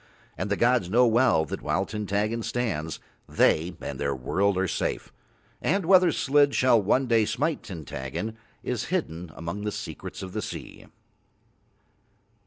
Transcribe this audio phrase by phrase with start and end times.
[0.35, 5.13] And the gods know well that while Tintaggon stands They and Their world are safe;
[5.61, 10.41] and whether Slid shall one day smite Tintaggon is hidden among the secrets of the
[10.41, 10.87] sea.